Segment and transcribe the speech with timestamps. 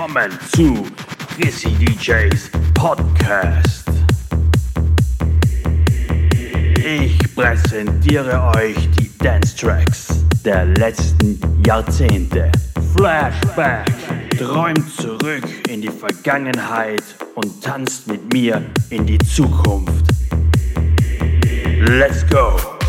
[0.00, 0.86] willkommen zu
[1.36, 3.84] Chrissy DJs Podcast.
[6.82, 12.50] Ich präsentiere euch die Dance Tracks der letzten Jahrzehnte.
[12.96, 13.92] Flashback.
[14.38, 17.04] Träumt zurück in die Vergangenheit
[17.34, 20.06] und tanzt mit mir in die Zukunft.
[21.78, 22.79] Let's go!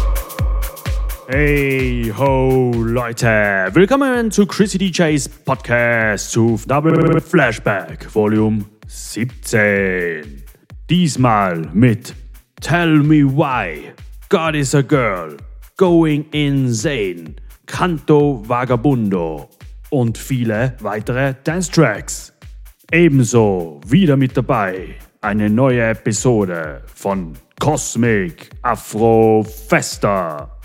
[1.33, 10.43] Hey ho Leute, willkommen zu Chrissy DJs Podcast zu Double Flashback Volume 17.
[10.89, 12.13] Diesmal mit
[12.59, 13.93] Tell Me Why,
[14.27, 15.37] God is a Girl,
[15.77, 19.47] Going Insane, Canto Vagabundo.
[19.89, 22.33] Und viele weitere Dance Tracks.
[22.91, 30.57] Ebenso wieder mit dabei eine neue Episode von Cosmic Afro Festa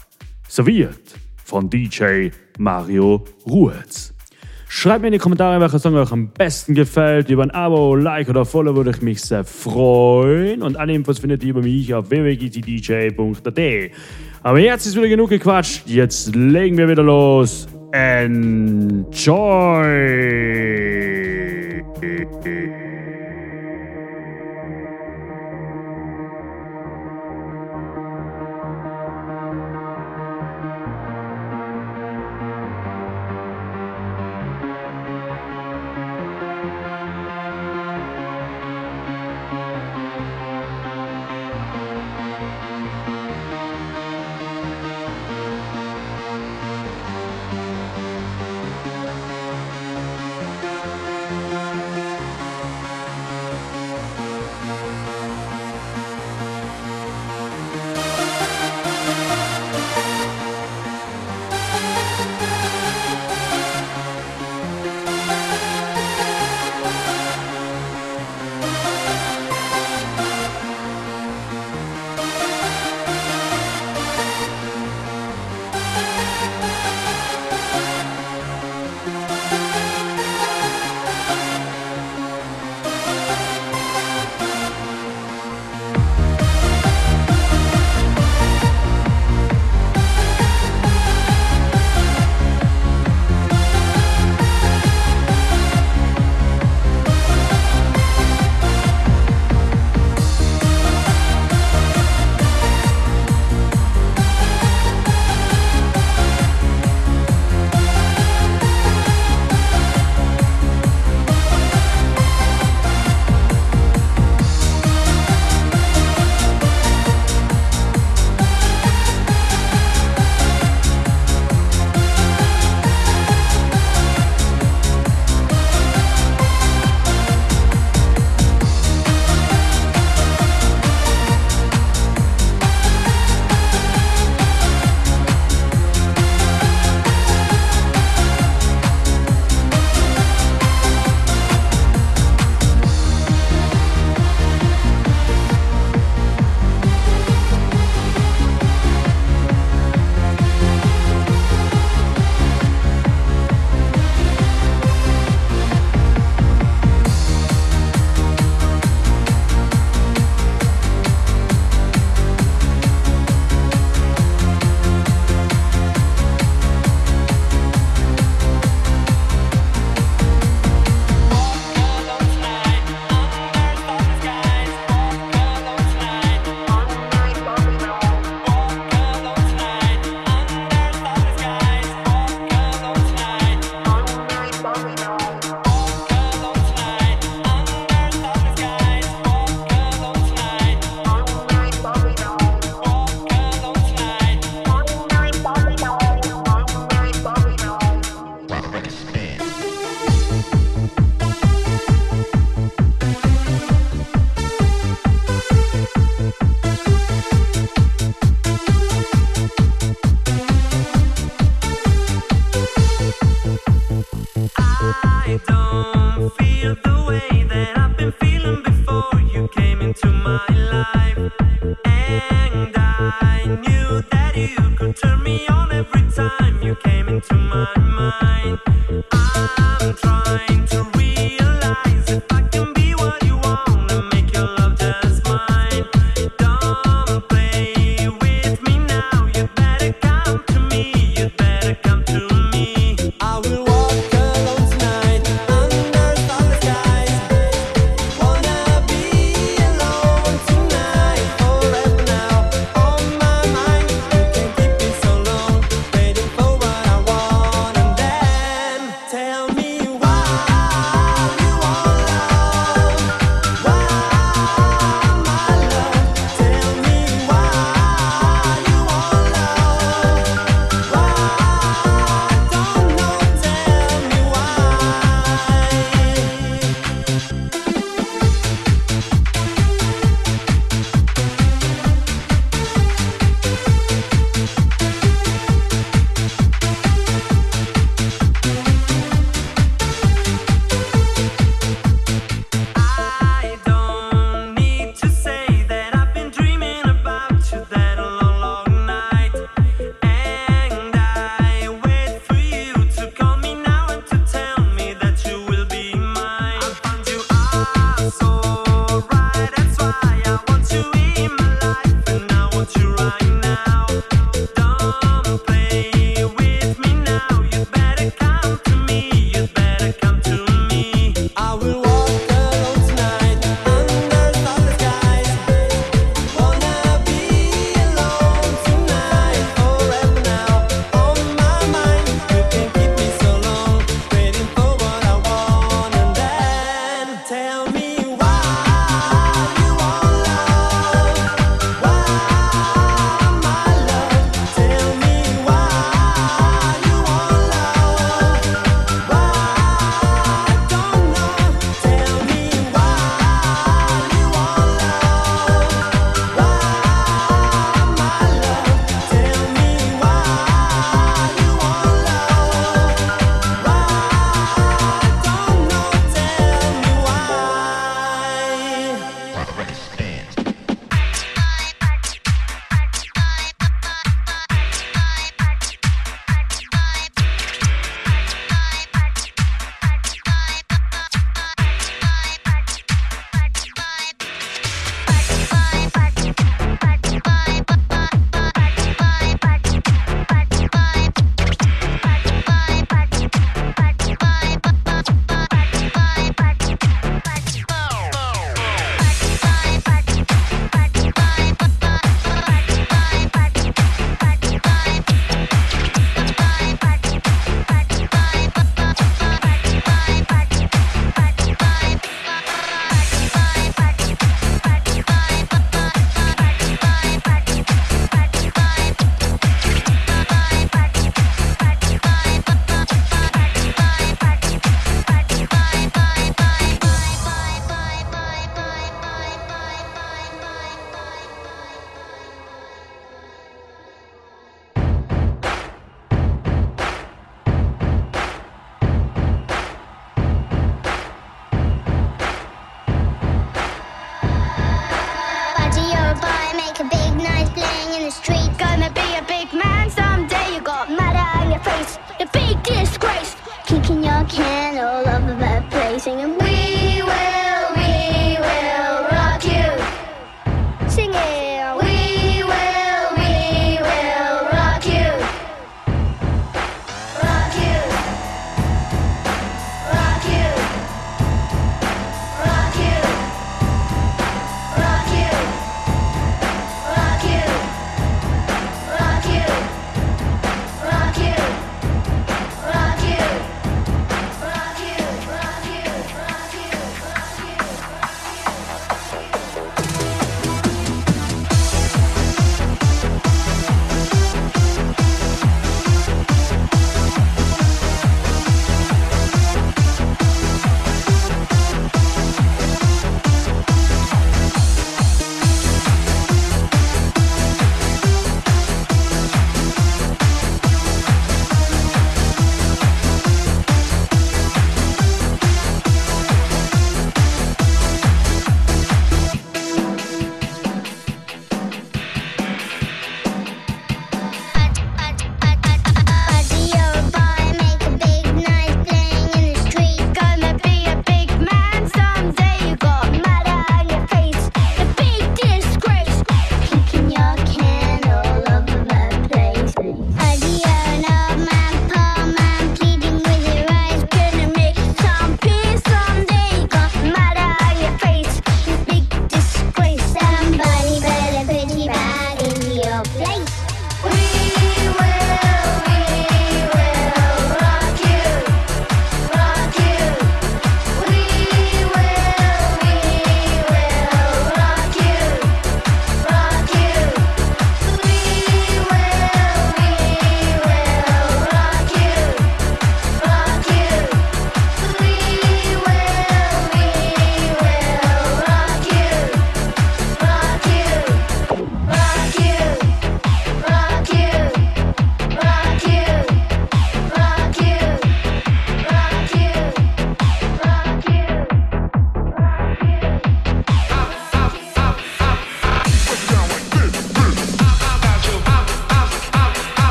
[0.56, 4.14] serviert von DJ Mario Ruhetz.
[4.68, 7.28] Schreibt mir in die Kommentare, welcher Song euch am besten gefällt.
[7.28, 10.62] Über ein Abo, Like oder Follow würde ich mich sehr freuen.
[10.62, 13.60] Und alle Infos findet ihr über mich auf www.gtdj.at.
[14.42, 15.86] Aber jetzt ist wieder genug gequatscht.
[15.86, 17.68] Jetzt legen wir wieder los.
[17.92, 19.06] Enjoy!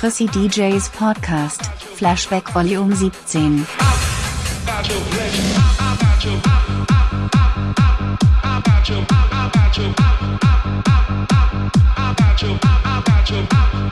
[0.00, 1.60] Chrissy DJs Podcast,
[1.98, 3.66] Flashback Volume 17.
[4.62, 6.36] About you, about you,
[8.40, 9.92] about you, about you,
[11.98, 13.46] about you, about you,
[13.84, 13.89] you.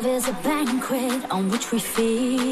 [0.00, 2.49] Love is a banquet on which we feed.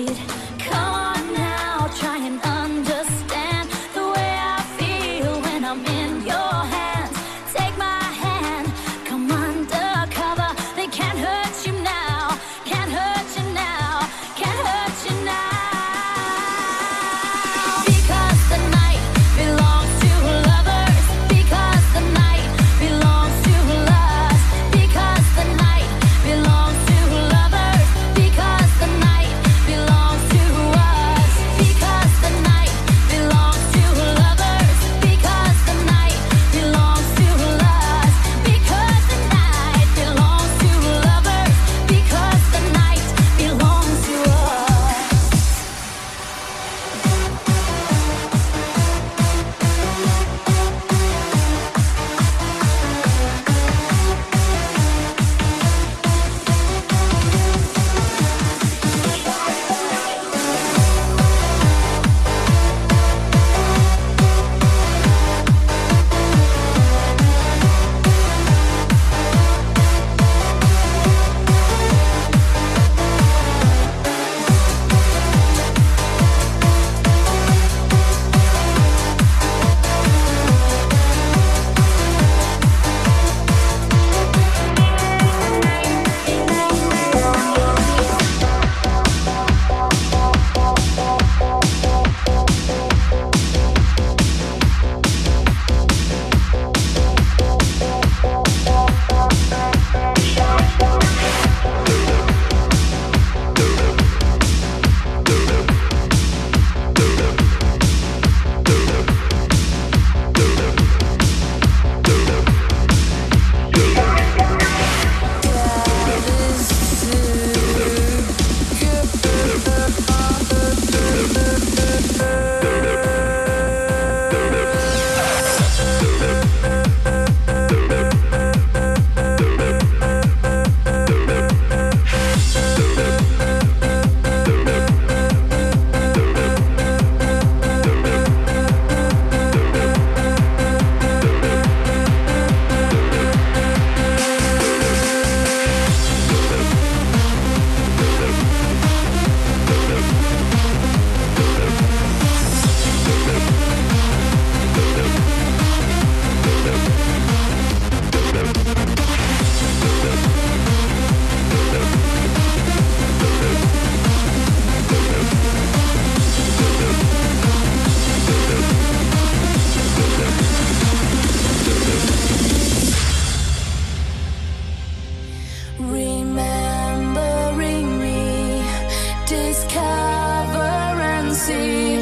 [179.58, 180.94] discover
[181.34, 181.98] see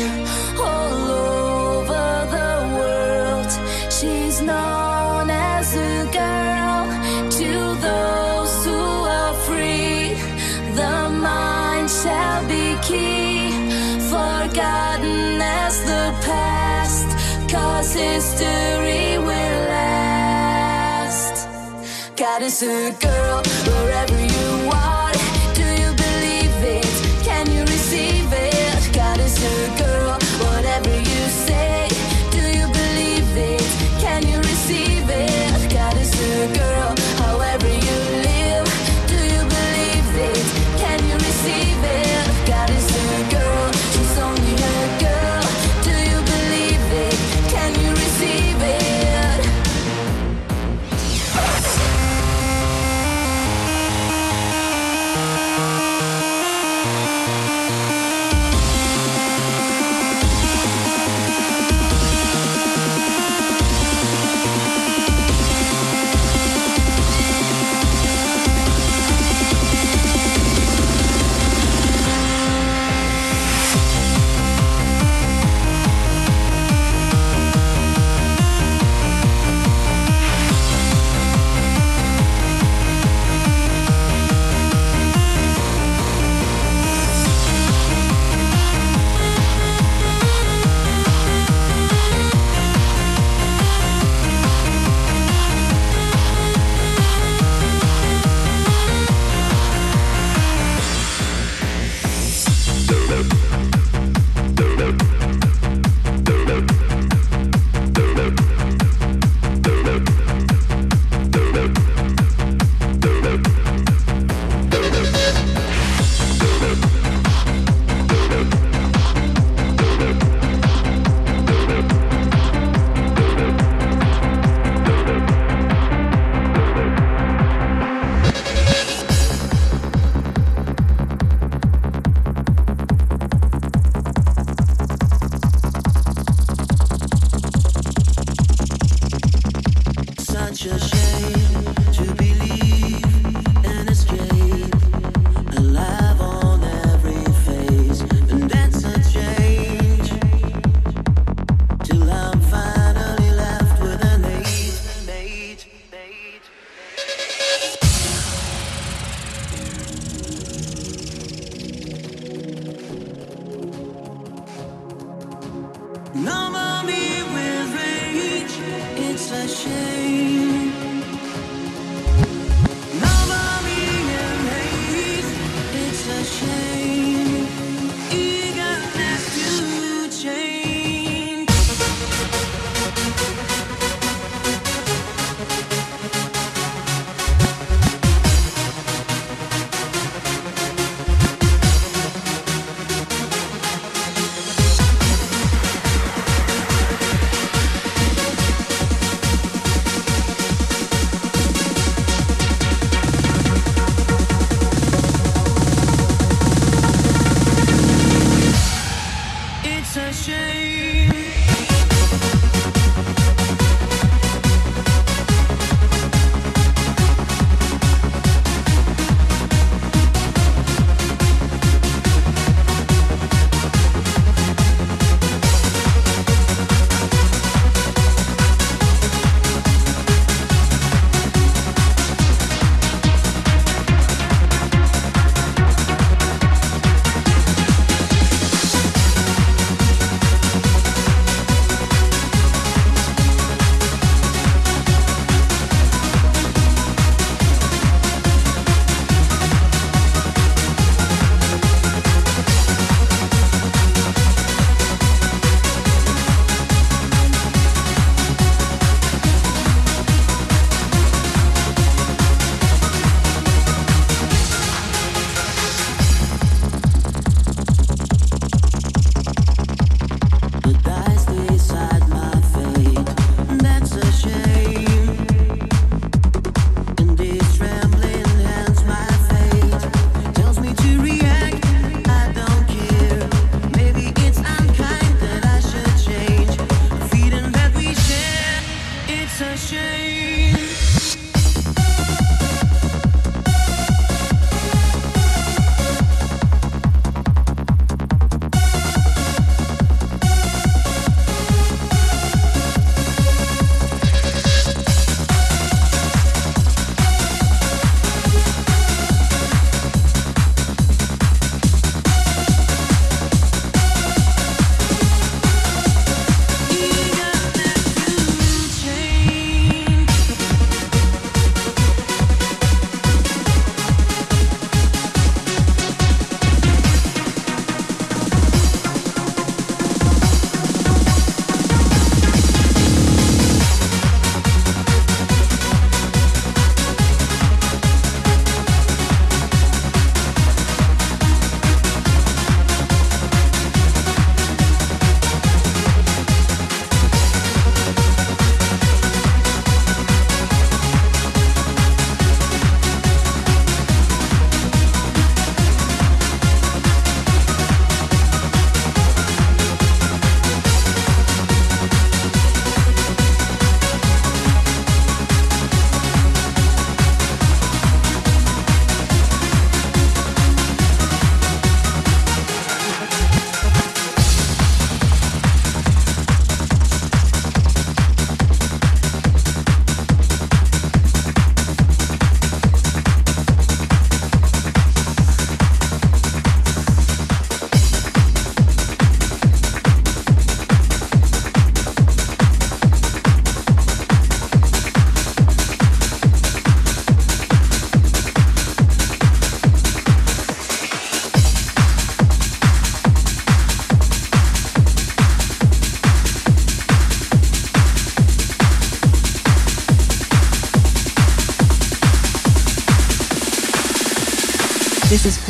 [0.60, 3.50] all over the world.
[3.90, 6.80] She's known as a girl
[7.38, 7.50] to
[7.88, 8.82] those who
[9.18, 10.14] are free.
[10.80, 10.96] The
[11.28, 13.50] mind shall be key,
[14.12, 17.08] forgotten as the past,
[17.94, 19.96] history will last.
[22.62, 23.42] A girl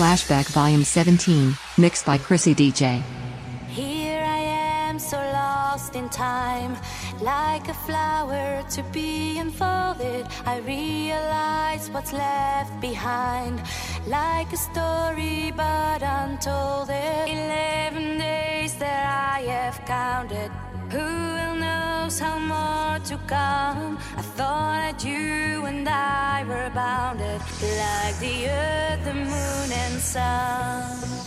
[0.07, 3.03] Flashback Volume 17, mixed by Chrissy DJ.
[3.67, 4.39] Here I
[4.87, 6.77] am, so lost in time,
[7.21, 10.29] like a flower to be unfolded.
[10.45, 13.61] I realize what's left behind,
[14.07, 16.89] like a story but untold.
[16.89, 20.53] Eleven days that I have counted.
[20.93, 21.56] Who will
[22.07, 23.99] knows how more to come?
[24.17, 27.41] I thought that you and I were bounded,
[27.83, 31.27] like the earth, the moon, and sun.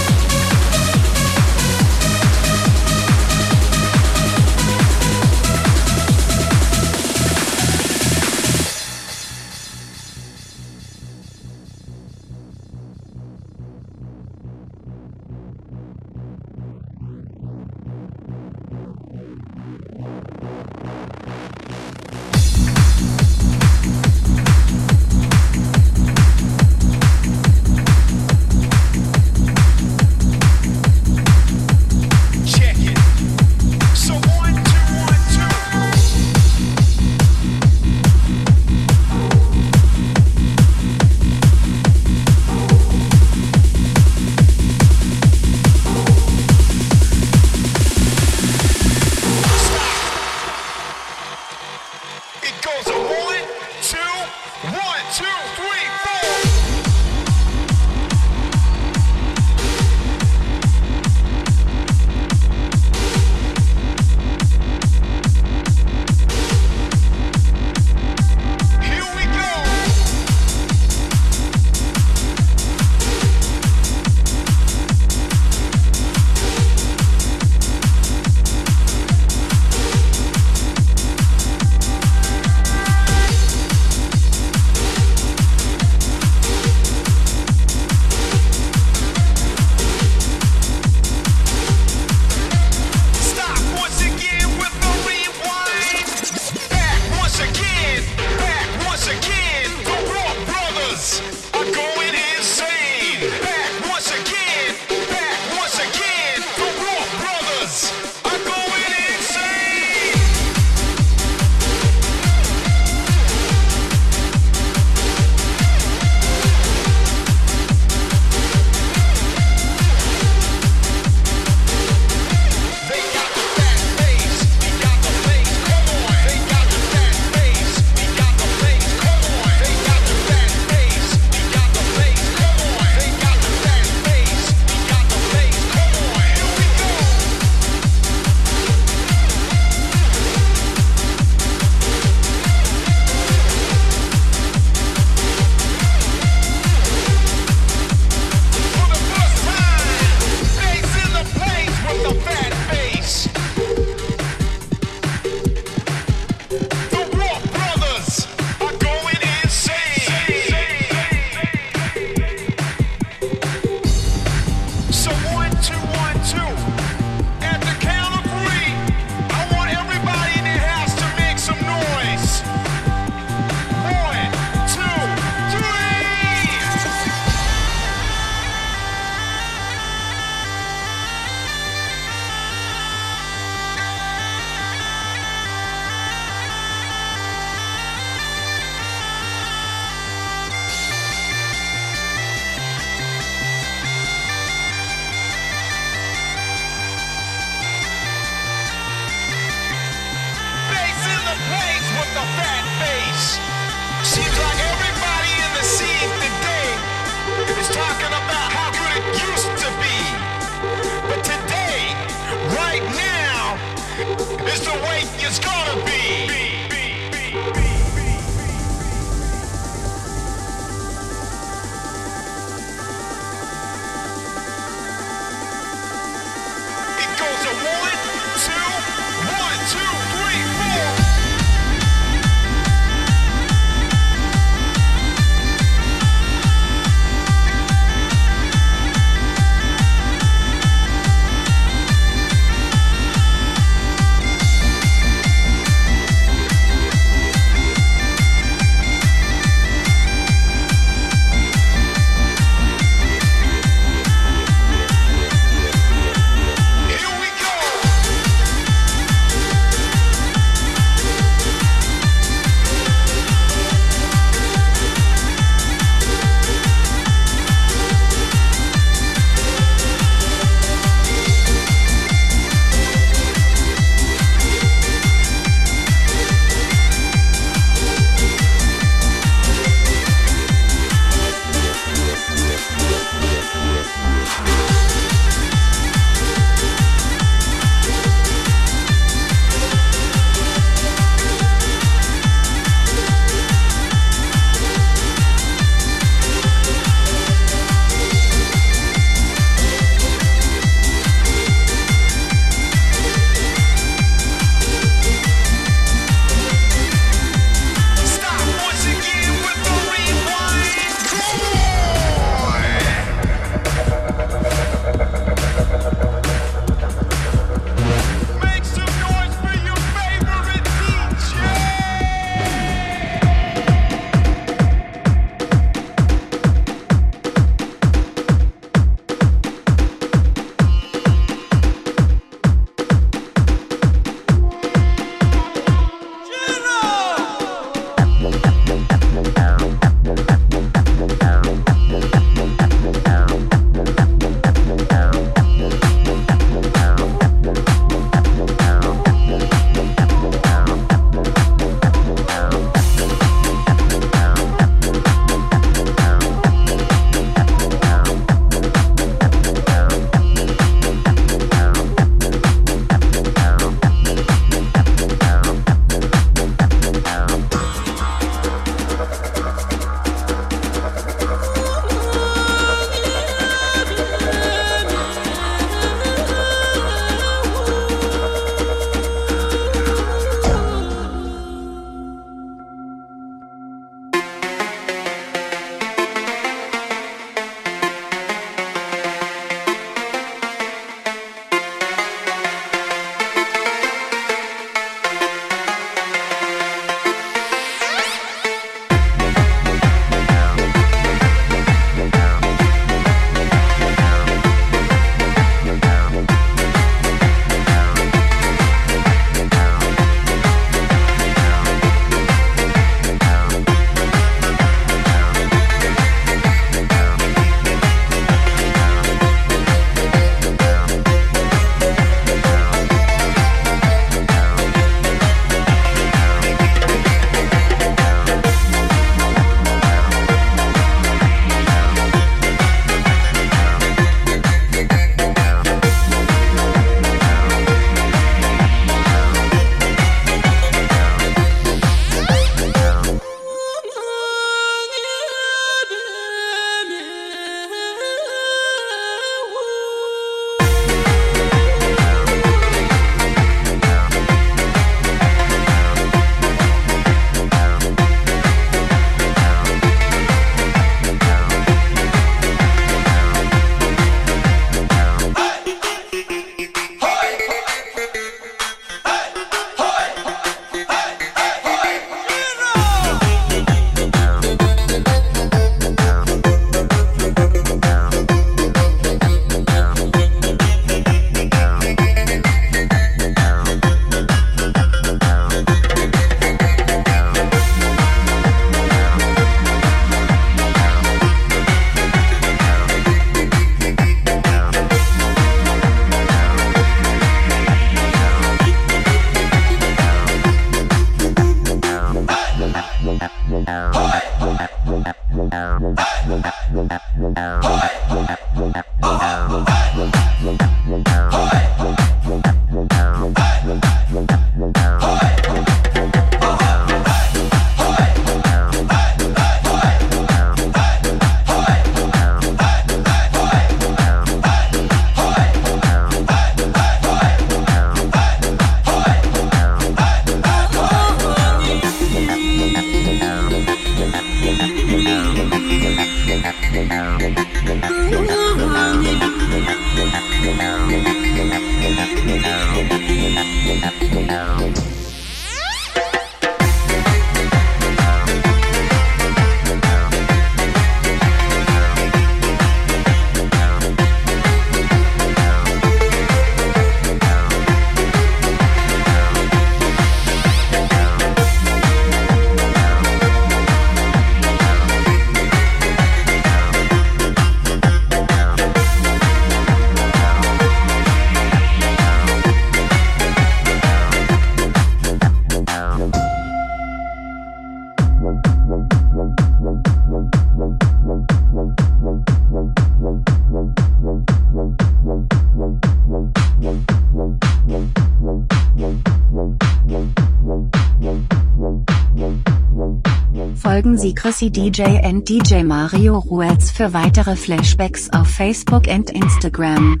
[594.02, 600.00] Sie Chrissy DJ and DJ Mario Ruetz für weitere Flashbacks auf Facebook und Instagram.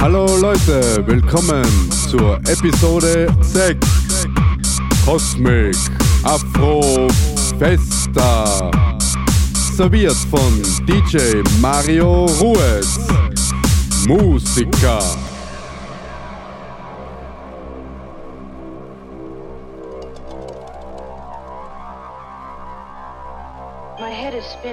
[0.00, 1.64] Hallo Leute, willkommen
[2.10, 4.26] zur Episode 6
[5.04, 5.76] Cosmic
[6.24, 7.06] Afro
[7.60, 8.72] Festa.
[9.76, 12.98] Serviert von DJ Mario Ruiz.
[14.08, 14.98] Musiker.
[24.66, 24.72] My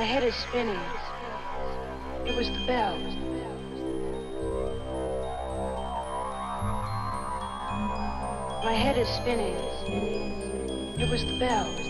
[0.00, 0.80] head is spinning.
[2.24, 2.96] It was the bell.
[8.64, 9.54] My head is spinning.
[10.98, 11.38] It was the.
[11.38, 11.83] Bell.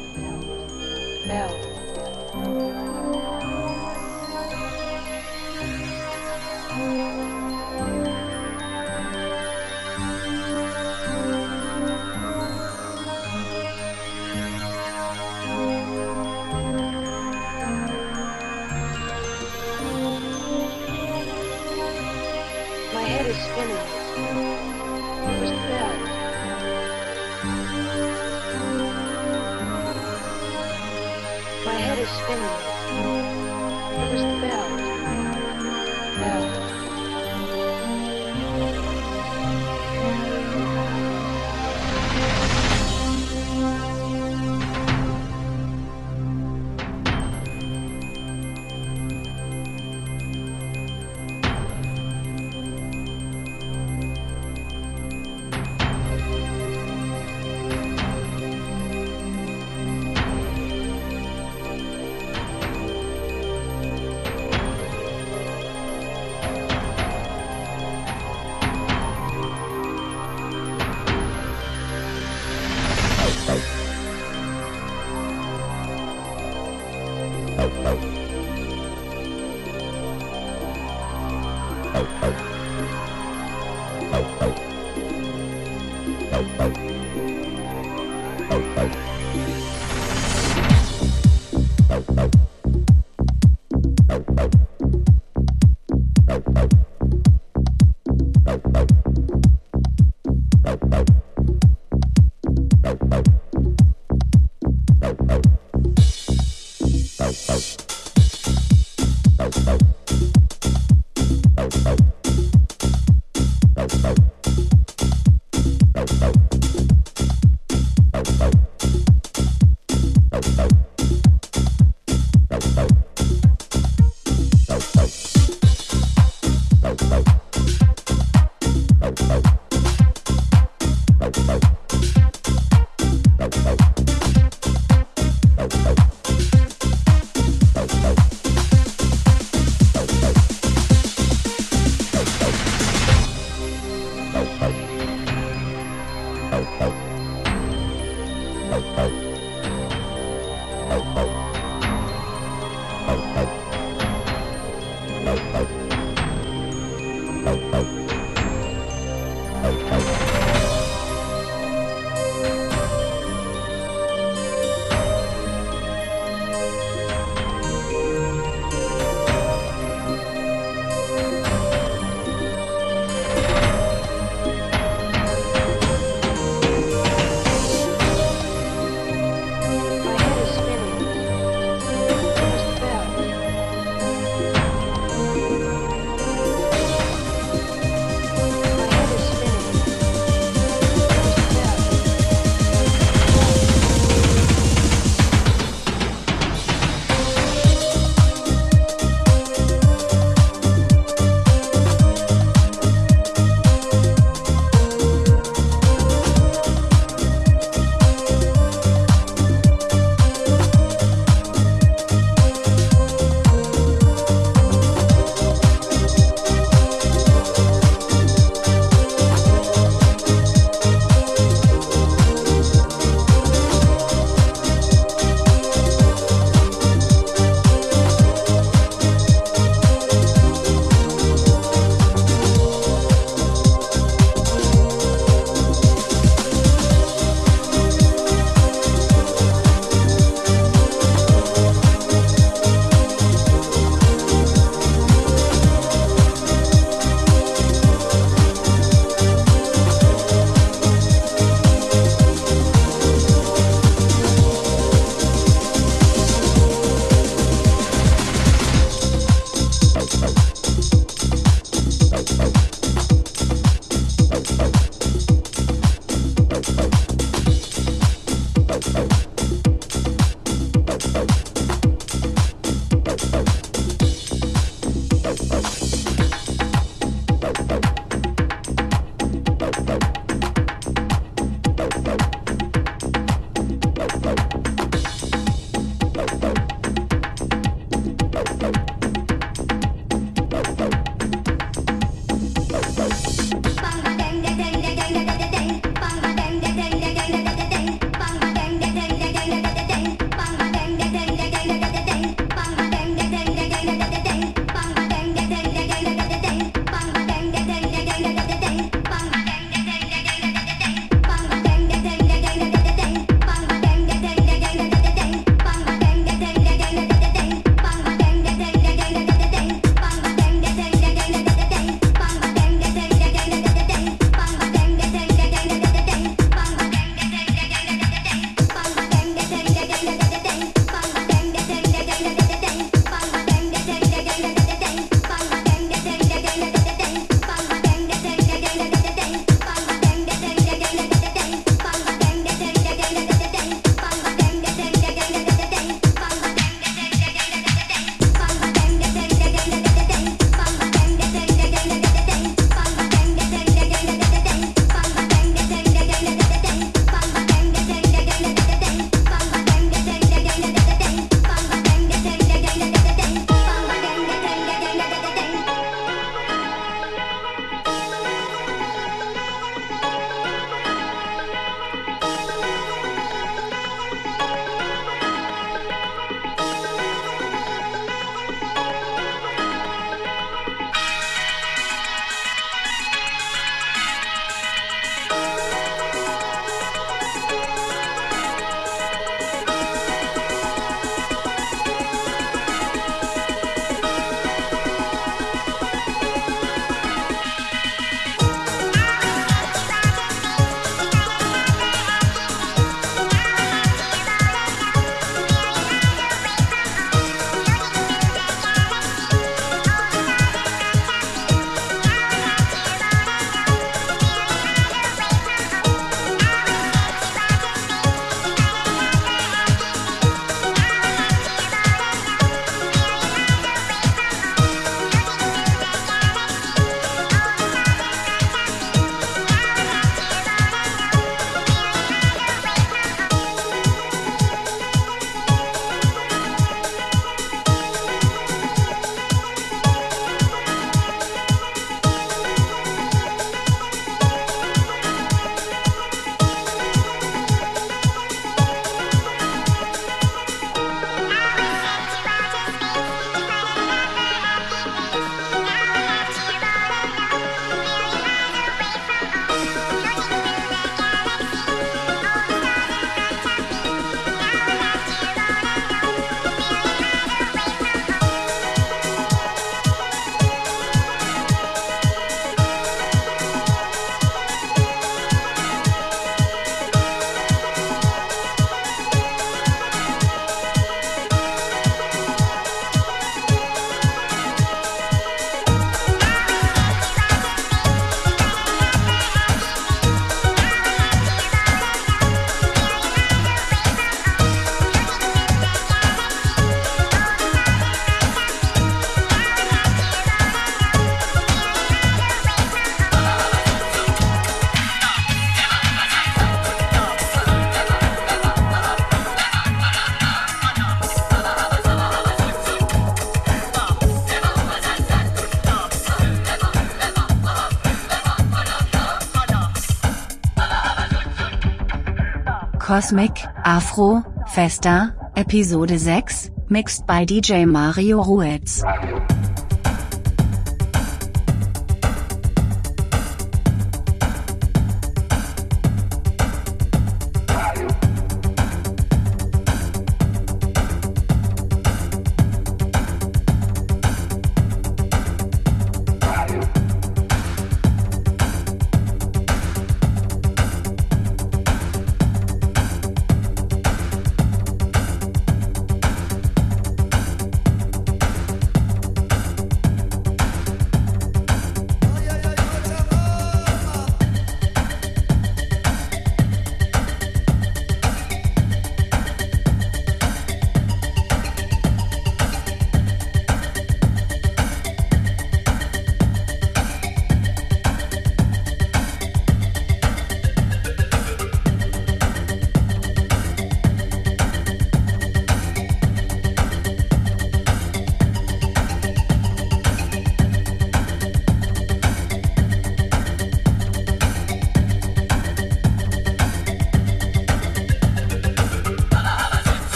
[522.94, 524.22] Cosmic, Afro,
[524.54, 528.84] Festa, Episode 6, mixed by DJ Mario Ruiz.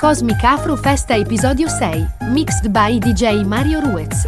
[0.00, 4.26] Cosmic Afro Festa episodio 6, mixed by DJ Mario Ruiz.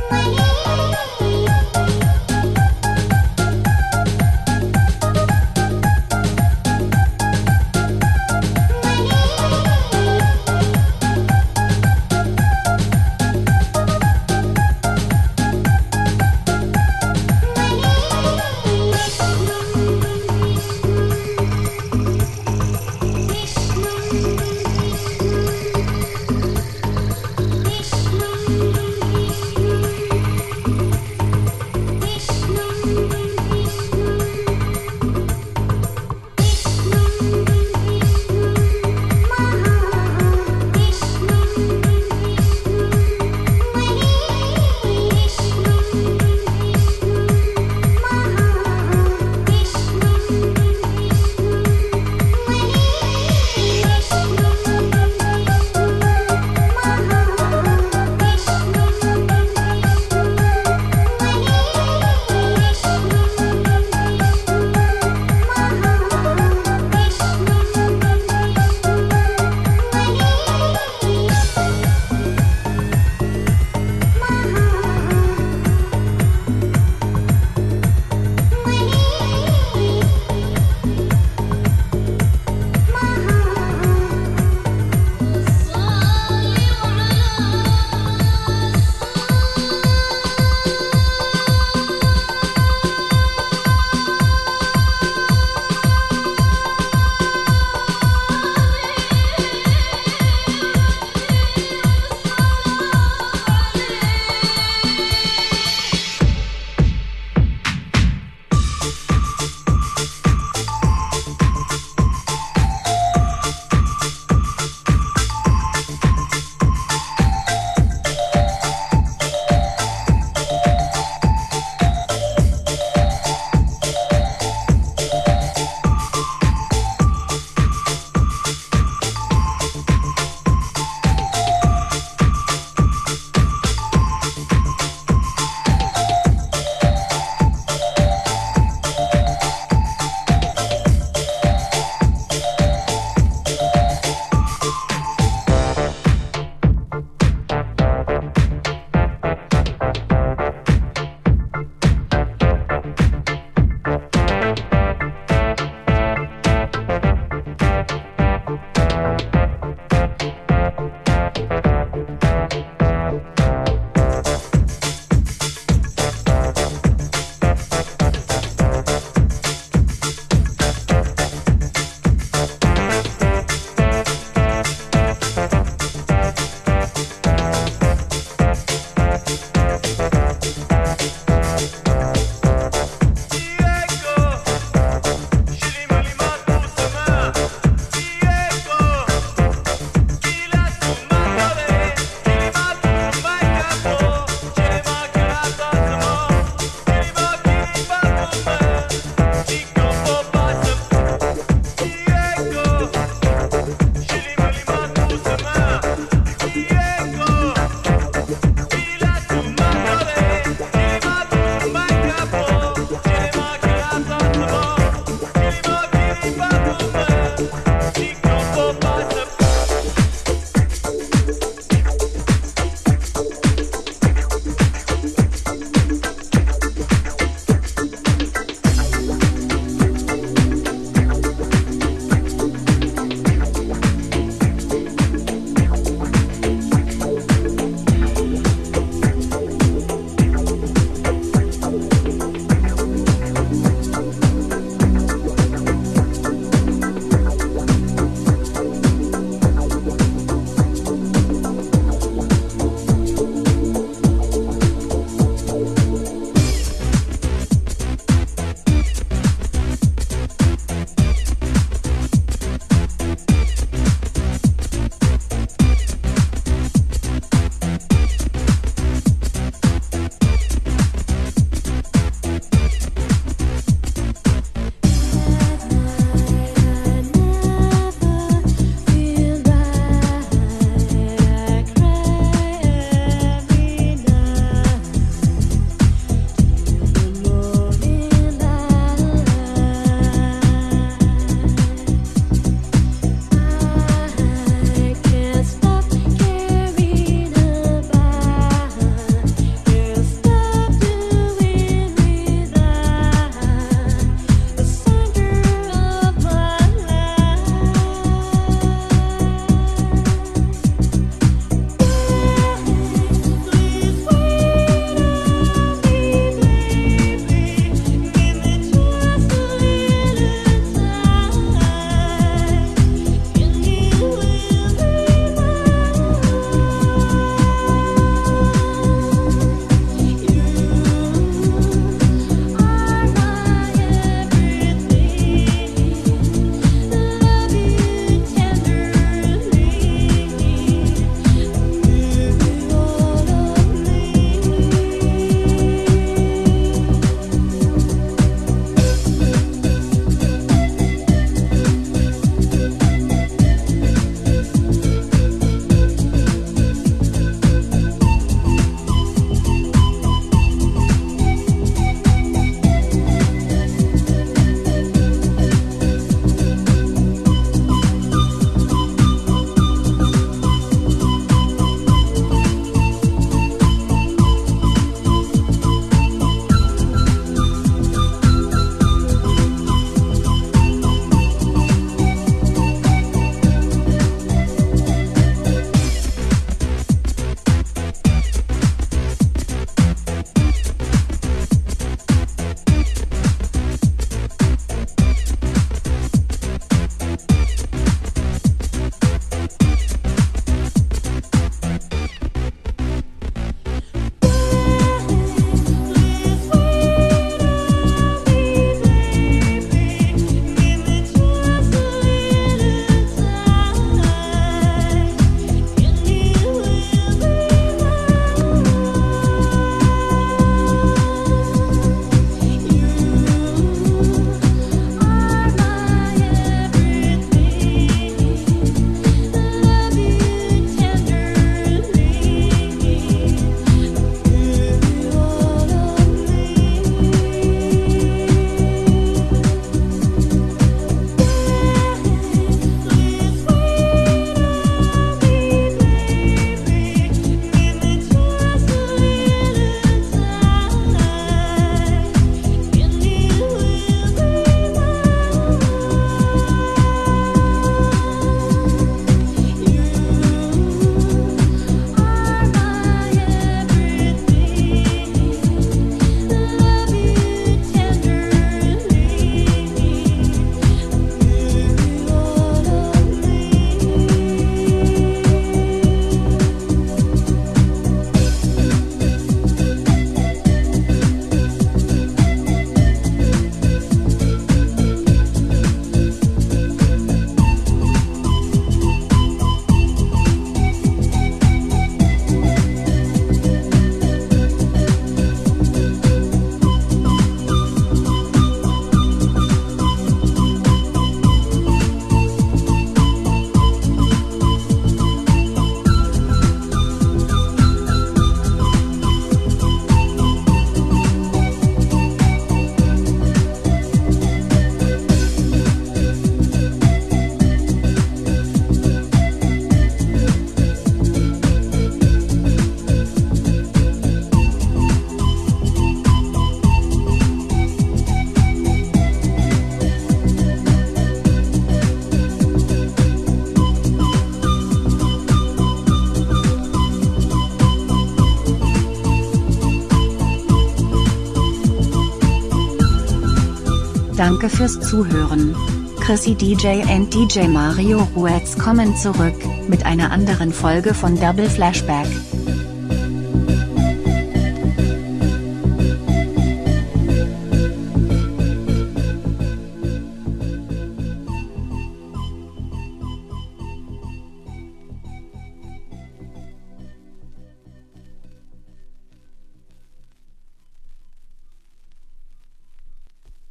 [544.42, 545.54] Danke fürs Zuhören.
[546.00, 549.36] Chrissy DJ und DJ Mario Ruetz kommen zurück,
[549.68, 552.08] mit einer anderen Folge von Double Flashback.